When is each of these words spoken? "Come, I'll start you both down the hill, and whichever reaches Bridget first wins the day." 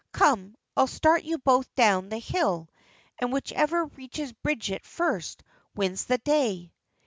"Come, 0.13 0.55
I'll 0.75 0.87
start 0.87 1.25
you 1.25 1.37
both 1.37 1.71
down 1.75 2.09
the 2.09 2.17
hill, 2.17 2.69
and 3.19 3.31
whichever 3.31 3.85
reaches 3.85 4.33
Bridget 4.33 4.83
first 4.83 5.43
wins 5.75 6.05
the 6.05 6.17
day." 6.17 6.73